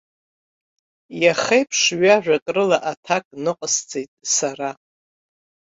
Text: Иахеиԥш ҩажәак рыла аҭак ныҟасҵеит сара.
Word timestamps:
Иахеиԥш 1.23 1.79
ҩажәак 1.99 2.45
рыла 2.55 2.77
аҭак 2.91 3.25
ныҟасҵеит 3.43 4.11
сара. 4.35 4.69